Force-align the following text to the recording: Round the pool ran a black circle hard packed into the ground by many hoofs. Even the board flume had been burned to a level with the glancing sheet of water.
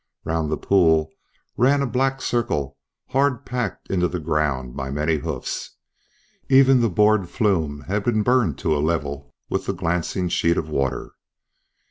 Round 0.25 0.51
the 0.51 0.57
pool 0.57 1.11
ran 1.57 1.83
a 1.83 1.85
black 1.85 2.23
circle 2.23 2.75
hard 3.09 3.45
packed 3.45 3.87
into 3.91 4.07
the 4.07 4.19
ground 4.19 4.75
by 4.75 4.89
many 4.89 5.17
hoofs. 5.19 5.75
Even 6.49 6.81
the 6.81 6.89
board 6.89 7.29
flume 7.29 7.81
had 7.81 8.03
been 8.05 8.23
burned 8.23 8.57
to 8.65 8.75
a 8.75 8.79
level 8.81 9.31
with 9.47 9.67
the 9.67 9.73
glancing 9.75 10.27
sheet 10.27 10.57
of 10.57 10.69
water. 10.69 11.11